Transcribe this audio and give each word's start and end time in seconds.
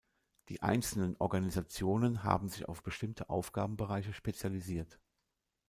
Die 0.49 0.63
einzelnen 0.63 1.15
Organisationen 1.19 2.23
haben 2.23 2.49
sich 2.49 2.67
auf 2.67 2.81
bestimmte 2.81 3.29
Aufgabenbereiche 3.29 4.13
spezialisiert. 4.13 4.99